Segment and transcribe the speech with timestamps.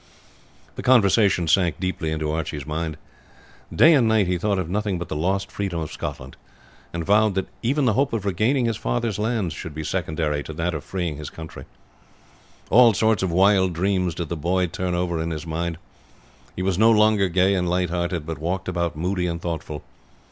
[0.77, 2.97] This conversation sank deeply into Archie's mind;
[3.71, 6.37] day and night he thought of nothing but the lost freedom of Scotland,
[6.91, 10.53] and vowed that even the hope of regaining his father's lands should be secondary to
[10.53, 11.65] that of freeing his country.
[12.71, 15.77] All sorts of wild dreams did the boy turn over in his mind;
[16.55, 19.83] he was no longer gay and light hearted, but walked about moody and thoughtful.